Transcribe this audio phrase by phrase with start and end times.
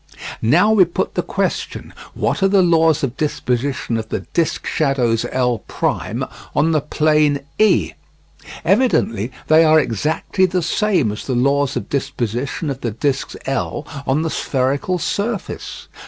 [0.41, 5.25] Now we put the question, What are the laws of disposition of the disc shadows
[5.31, 5.63] L'
[6.55, 7.91] on the plane E?
[8.65, 13.85] Evidently they are exactly the same as the laws of disposition of the discs L
[14.07, 15.87] on the spherical surface.